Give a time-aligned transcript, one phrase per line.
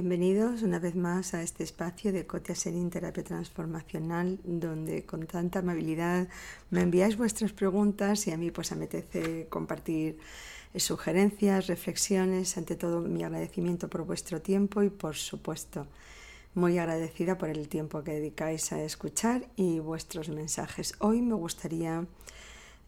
[0.00, 5.58] Bienvenidos una vez más a este espacio de Cotia Serín Terapia Transformacional, donde con tanta
[5.58, 6.28] amabilidad
[6.70, 10.20] me enviáis vuestras preguntas y a mí pues apetece compartir
[10.76, 15.88] sugerencias, reflexiones, ante todo mi agradecimiento por vuestro tiempo y por supuesto
[16.54, 20.94] muy agradecida por el tiempo que dedicáis a escuchar y vuestros mensajes.
[21.00, 22.06] Hoy me gustaría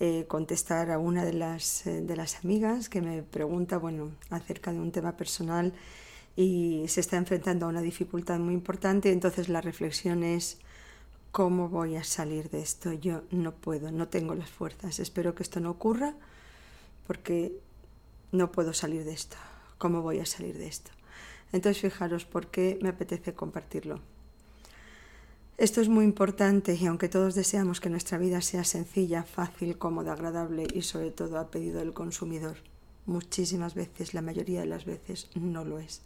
[0.00, 4.72] eh, contestar a una de las, eh, de las amigas que me pregunta bueno, acerca
[4.72, 5.72] de un tema personal
[6.36, 9.10] y se está enfrentando a una dificultad muy importante.
[9.10, 10.58] Entonces la reflexión es,
[11.32, 12.92] ¿cómo voy a salir de esto?
[12.92, 15.00] Yo no puedo, no tengo las fuerzas.
[15.00, 16.14] Espero que esto no ocurra
[17.06, 17.58] porque
[18.32, 19.36] no puedo salir de esto.
[19.78, 20.90] ¿Cómo voy a salir de esto?
[21.52, 24.00] Entonces fijaros por qué me apetece compartirlo.
[25.58, 30.12] Esto es muy importante y aunque todos deseamos que nuestra vida sea sencilla, fácil, cómoda,
[30.12, 32.58] agradable y sobre todo a pedido del consumidor,
[33.06, 36.02] muchísimas veces, la mayoría de las veces, no lo es.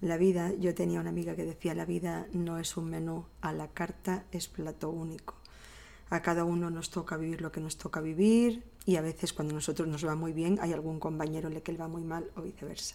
[0.00, 3.52] La vida, yo tenía una amiga que decía, la vida no es un menú, a
[3.52, 5.34] la carta es plato único.
[6.10, 9.54] A cada uno nos toca vivir lo que nos toca vivir y a veces cuando
[9.54, 12.30] a nosotros nos va muy bien hay algún compañero el que le va muy mal
[12.36, 12.94] o viceversa.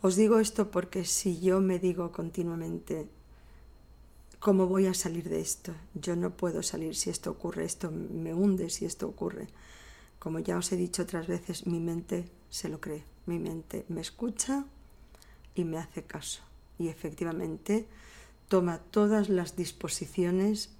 [0.00, 3.08] Os digo esto porque si yo me digo continuamente,
[4.40, 5.74] ¿cómo voy a salir de esto?
[5.94, 9.48] Yo no puedo salir si esto ocurre, esto me hunde si esto ocurre.
[10.22, 14.00] Como ya os he dicho otras veces, mi mente se lo cree, mi mente me
[14.00, 14.64] escucha
[15.56, 16.42] y me hace caso.
[16.78, 17.88] Y efectivamente
[18.46, 20.70] toma todas las disposiciones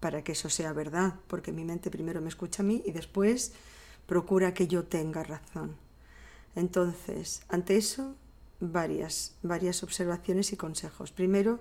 [0.00, 3.54] para que eso sea verdad, porque mi mente primero me escucha a mí y después
[4.04, 5.76] procura que yo tenga razón.
[6.54, 8.16] Entonces, ante eso,
[8.60, 11.10] varias, varias observaciones y consejos.
[11.10, 11.58] Primero,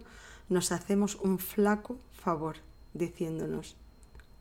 [0.49, 2.57] nos hacemos un flaco favor
[2.93, 3.77] diciéndonos,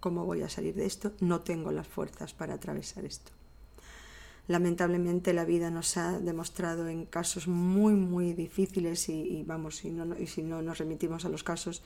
[0.00, 1.12] ¿cómo voy a salir de esto?
[1.20, 3.32] No tengo las fuerzas para atravesar esto.
[4.46, 10.27] Lamentablemente la vida nos ha demostrado en casos muy, muy difíciles y, vamos, y, y
[10.27, 11.83] si no nos remitimos a los casos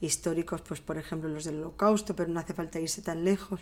[0.00, 3.60] históricos, pues por ejemplo los del holocausto, pero no hace falta irse tan lejos,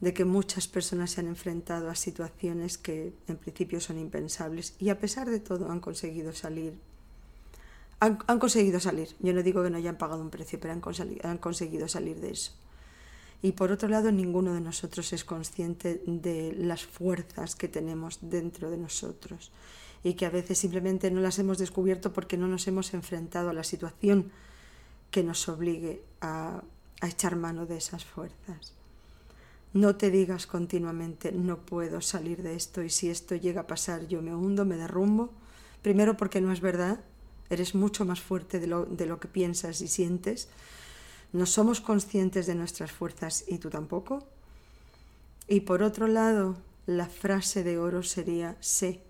[0.00, 4.88] de que muchas personas se han enfrentado a situaciones que en principio son impensables y
[4.88, 6.76] a pesar de todo han conseguido salir.
[8.00, 9.14] Han, conseguido salir.
[9.20, 12.52] Yo no digo que no hayan pagado un precio, pero han conseguido salir de eso.
[13.42, 18.70] Y por otro lado, ninguno de nosotros es consciente de las fuerzas que tenemos dentro
[18.70, 19.50] de nosotros
[20.02, 23.54] y que a veces simplemente no las hemos descubierto porque no nos hemos enfrentado a
[23.54, 24.30] la situación
[25.10, 26.62] que nos obligue a,
[27.02, 28.74] echar mano de esas fuerzas.
[29.72, 34.06] No te digas continuamente no puedo salir de esto y si esto llega a pasar
[34.06, 35.32] yo me hundo, me derrumbo.
[35.80, 37.00] Primero porque no es verdad,
[37.48, 40.50] eres mucho más fuerte de lo, de lo que piensas y sientes
[41.32, 44.26] no somos conscientes de nuestras fuerzas y tú tampoco.
[45.46, 49.02] Y por otro lado, la frase de oro sería sé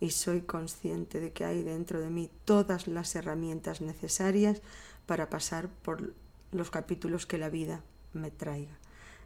[0.00, 4.60] y soy consciente de que hay dentro de mí todas las herramientas necesarias
[5.06, 6.12] para pasar por
[6.52, 7.82] los capítulos que la vida
[8.12, 8.78] me traiga.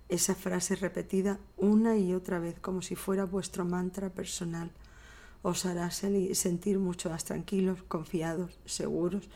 [0.08, 4.70] Esa frase repetida una y otra vez como si fuera vuestro mantra personal
[5.42, 9.28] os hará sentir mucho más tranquilos, confiados, seguros,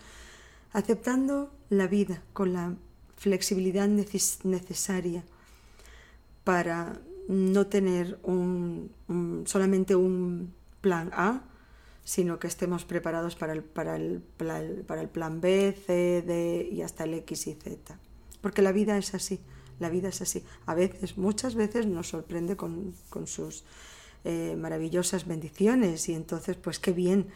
[0.72, 2.74] aceptando la vida con la
[3.22, 5.22] flexibilidad necesaria
[6.42, 8.90] para no tener un,
[9.46, 11.44] solamente un plan A,
[12.02, 14.22] sino que estemos preparados para el, para, el,
[14.84, 17.96] para el plan B, C, D y hasta el X y Z.
[18.40, 19.38] Porque la vida es así,
[19.78, 20.42] la vida es así.
[20.66, 23.62] A veces, muchas veces nos sorprende con, con sus
[24.24, 27.28] eh, maravillosas bendiciones y entonces, pues qué bien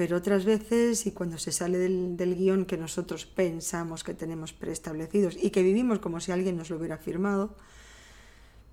[0.00, 5.36] pero otras veces, y cuando se sale del, guion que nosotros pensamos que tenemos preestablecidos
[5.36, 7.54] y que vivimos como si alguien nos lo hubiera firmado,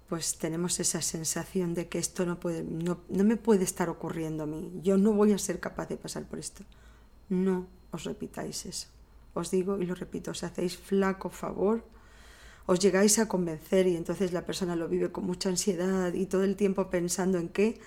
[0.07, 4.43] pues tenemos esa sensación de que esto no, puede, no, no me puede estar ocurriendo
[4.43, 6.63] a mí, yo no voy a ser capaz de pasar por esto.
[7.27, 8.87] No os repitáis eso.
[9.33, 11.83] Os digo y lo repito, os hacéis flaco favor,
[12.67, 16.45] os llegáis a convencer y entonces la persona lo vive con mucha ansiedad y todo
[16.45, 17.81] el tiempo pensando en qué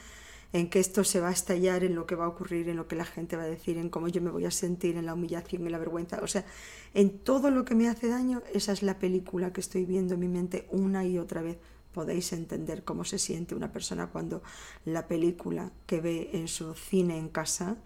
[0.52, 2.88] en que esto se va a estallar, en lo que va a ocurrir, en lo
[2.88, 5.14] que la gente va a decir, en cómo yo me voy a sentir, en la
[5.14, 6.20] humillación, en la vergüenza.
[6.22, 6.44] O sea,
[6.92, 10.20] en todo lo que me hace daño, esa es la película que estoy viendo en
[10.20, 11.58] mi mente una y otra vez.
[11.92, 14.42] Podéis entender cómo se siente una persona cuando
[14.84, 17.76] la película que ve en su cine en casa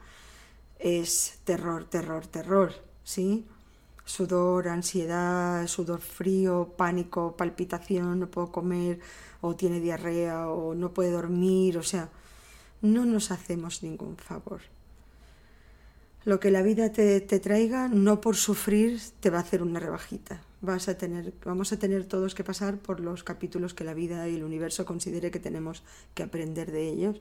[0.79, 2.73] es terror, terror, terror,
[3.03, 3.47] ¿sí?
[4.07, 9.01] Sudor, ansiedad, sudor frío, pánico, palpitación, no puedo comer,
[9.41, 12.11] o tiene diarrea, o no puede dormir, o sea,
[12.83, 14.61] no nos hacemos ningún favor.
[16.25, 20.41] Lo que la vida te, traiga, no por sufrir, te va a hacer una rebajita.
[20.63, 24.87] Vamos a tener todos que pasar por los capítulos que la vida y el universo
[24.87, 25.83] considere que tenemos
[26.15, 27.21] que aprender de ellos.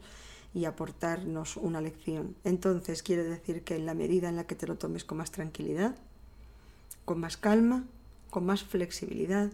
[0.55, 2.35] y aportarnos una lección.
[2.43, 5.31] Entonces quiere decir que en la medida en la que te lo tomes con más
[5.31, 5.95] tranquilidad,
[7.05, 7.85] con más calma,
[8.29, 9.49] con más flexibilidad,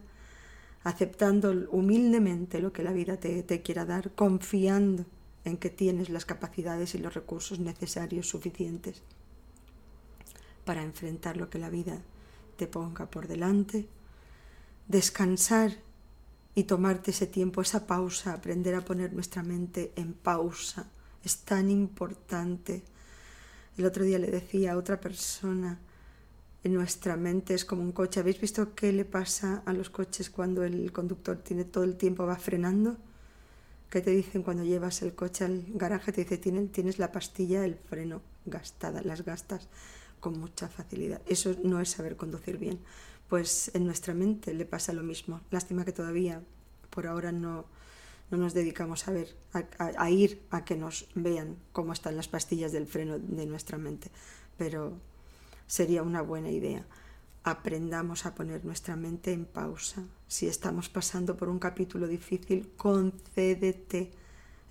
[0.84, 5.06] aceptando humildemente lo que la vida te, te quiera dar, confiando
[5.50, 9.02] en que tienes las capacidades y los recursos necesarios suficientes
[10.66, 12.00] para enfrentar lo que la vida
[12.56, 13.88] te ponga por delante,
[14.88, 15.72] descansar
[16.56, 20.88] y tomarte ese tiempo, esa pausa, aprender a poner nuestra mente en pausa.
[21.24, 22.84] Es tan importante.
[23.78, 25.80] El otro día le decía a otra persona,
[26.64, 28.20] en nuestra mente es como un coche.
[28.20, 32.26] ¿Habéis visto qué le pasa a los coches cuando el conductor tiene todo el tiempo
[32.26, 32.98] va frenando?
[33.90, 36.12] ¿Qué te dicen cuando llevas el coche al garaje?
[36.12, 39.68] Te dice, tienes, tienes la pastilla, el freno gastada, las gastas
[40.20, 41.22] con mucha facilidad.
[41.28, 42.80] Eso no es saber conducir bien
[43.30, 45.40] pues en nuestra mente le pasa lo mismo.
[45.52, 46.42] Lástima que todavía
[46.90, 47.66] por ahora no,
[48.32, 52.72] no nos dedicamos a ver, a, ir a que nos vean cómo están las pastillas
[52.72, 54.10] del freno de nuestra mente.
[54.58, 54.98] Pero
[55.68, 56.86] sería una buena idea.
[57.50, 60.04] Aprendamos a poner nuestra mente en pausa.
[60.28, 64.12] Si estamos pasando por un capítulo difícil, concédete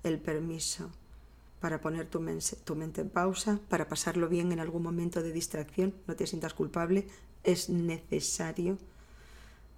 [0.03, 0.89] el permiso
[1.59, 6.15] para poner tu, mente en pausa, para pasarlo bien en algún momento de distracción, no
[6.15, 7.05] te sientas culpable,
[7.43, 8.77] es necesario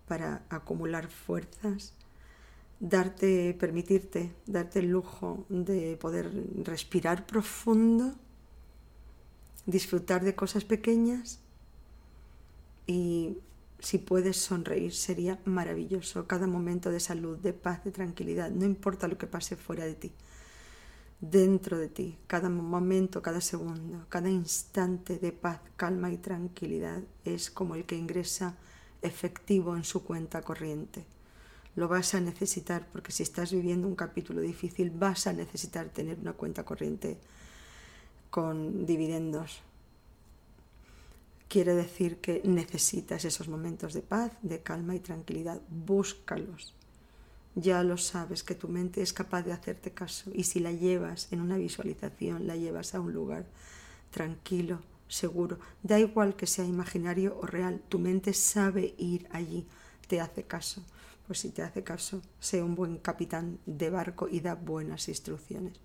[0.07, 1.95] para acumular fuerzas,
[2.79, 6.31] darte, permitirte, darte el lujo de poder
[6.63, 8.13] respirar profundo,
[9.65, 11.39] disfrutar de cosas pequeñas
[12.87, 13.37] y
[13.79, 19.07] si puedes sonreír sería maravilloso cada momento de salud, de paz, de tranquilidad, no importa
[19.07, 20.11] lo que pase fuera de ti
[21.21, 27.51] dentro de ti, cada momento, cada segundo, cada instante de paz, calma y tranquilidad es
[27.51, 28.55] como el que ingresa
[29.03, 31.05] efectivo en su cuenta corriente.
[31.75, 36.19] Lo vas a necesitar porque si estás viviendo un capítulo difícil vas a necesitar tener
[36.19, 37.17] una cuenta corriente
[38.31, 39.61] con dividendos.
[41.51, 45.59] Quiere decir que necesitas esos momentos de paz, de calma y tranquilidad.
[45.69, 46.73] Búscalos
[47.55, 51.27] ya lo sabes que tu mente es capaz de hacerte caso y si la llevas
[51.31, 53.45] en una visualización, la llevas a un lugar
[54.09, 59.67] tranquilo, seguro, da igual que sea imaginario o real, tu mente sabe ir allí,
[60.07, 60.83] te hace caso.
[61.27, 65.79] Pues si te hace caso, sé un buen capitán de barco y da buenas instrucciones.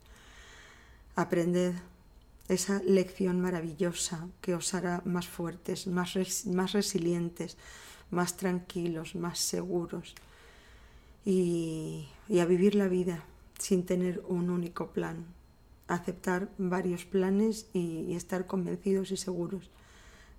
[1.14, 1.74] Aprended
[2.48, 6.14] esa lección maravillosa que os hará más fuertes, más,
[6.46, 7.56] más resilientes,
[8.10, 10.14] más tranquilos, más seguros
[11.24, 12.08] y,
[12.40, 13.24] a vivir la vida
[13.58, 15.24] sin tener un único plan,
[15.88, 19.70] aceptar varios planes y, estar convencidos y seguros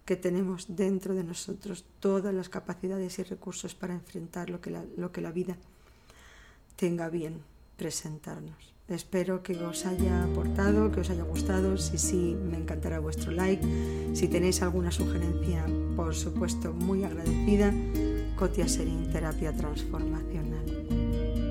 [0.05, 5.11] que tenemos dentro de nosotros todas las capacidades y recursos para enfrentar lo que lo
[5.11, 5.57] que la vida
[6.77, 7.41] tenga bien
[7.75, 8.76] presentarnos.
[8.89, 11.77] Espero que os haya aportado, que os haya gustado.
[11.77, 13.61] Si sí, me encantará vuestro like.
[14.13, 17.73] Si tenéis alguna sugerencia, por supuesto, muy agradecida.
[18.37, 21.46] Cotia Serín Terapia Transformacional.